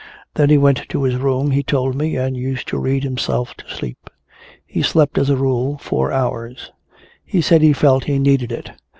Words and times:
Then 0.33 0.49
he 0.49 0.57
went 0.57 0.89
to 0.89 1.03
his 1.03 1.15
room, 1.17 1.51
he 1.51 1.61
told 1.61 1.93
me, 1.93 2.15
and 2.15 2.35
used 2.35 2.67
to 2.69 2.79
read 2.79 3.03
himself 3.03 3.53
to 3.53 3.69
sleep. 3.69 4.09
He 4.65 4.81
slept 4.81 5.19
as 5.19 5.29
a 5.29 5.37
rule 5.37 5.77
four 5.77 6.11
hours. 6.11 6.71
He 7.23 7.39
said 7.39 7.61
he 7.61 7.71
felt 7.71 8.05
he 8.05 8.17
needed 8.17 8.51
it. 8.51 8.71